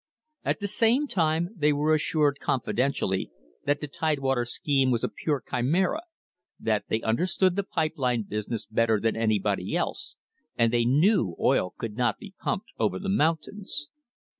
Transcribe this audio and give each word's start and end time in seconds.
At 0.43 0.59
the 0.59 0.67
same 0.67 1.05
time 1.07 1.49
they 1.55 1.71
were 1.71 1.93
assured 1.93 2.39
confidentially 2.39 3.29
that 3.67 3.81
the 3.81 3.87
Tidewater 3.87 4.45
scheme 4.45 4.89
was 4.89 5.03
a 5.03 5.07
pure 5.09 5.43
chimera, 5.47 6.01
that 6.59 6.85
they 6.89 7.01
under 7.03 7.27
stood 7.27 7.55
the 7.55 7.61
pipe 7.61 7.93
line 7.99 8.23
business 8.23 8.65
better 8.65 8.99
than 8.99 9.15
anybody 9.15 9.75
else 9.75 10.15
and 10.57 10.73
they 10.73 10.85
knew 10.85 11.35
oil 11.39 11.75
could 11.77 11.95
not 11.97 12.17
be 12.17 12.33
pumped 12.39 12.71
over 12.79 12.97
the 12.97 13.09
mountains. 13.09 13.89